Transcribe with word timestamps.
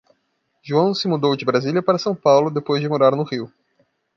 João 0.63 0.95
se 0.95 1.07
mudou 1.07 1.37
de 1.37 1.45
Brasília 1.45 1.79
para 1.79 1.99
São 1.99 2.15
Paulo, 2.15 2.49
depois 2.49 2.81
de 2.81 2.89
morar 2.89 3.11
no 3.15 3.21
Rio. 3.21 3.53